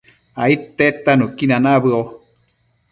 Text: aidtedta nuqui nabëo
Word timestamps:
aidtedta 0.45 1.11
nuqui 1.19 1.45
nabëo 1.49 2.01